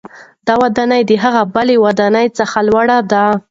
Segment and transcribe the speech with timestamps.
[0.47, 3.25] دا ودانۍ د هغې بلې ودانۍ څخه لوړه ده.